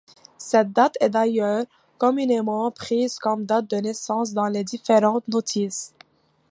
Cette 0.39 0.73
date 0.73 0.95
est 0.99 1.11
d'ailleurs 1.11 1.65
communément 1.99 2.71
prise 2.71 3.19
comme 3.19 3.45
date 3.45 3.69
de 3.69 3.75
naissance 3.77 4.33
dans 4.33 4.47
les 4.47 4.63
différentes 4.63 5.27
notices. 5.27 5.93